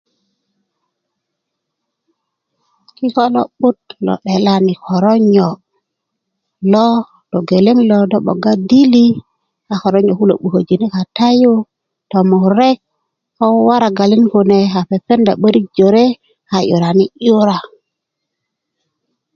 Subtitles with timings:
[2.95, 5.55] kiko' lo'but lo 'delani koronyo'
[6.71, 6.85] lo
[7.31, 7.79] togeleŋ
[8.11, 9.05] do 'bogga dili
[9.73, 11.53] a koronyo kulo 'buköjini kata yu
[12.11, 12.77] tomurek
[13.37, 16.05] ko waragalin kune a pependa 'börik jore
[16.55, 17.57] a 'yurani' 'yura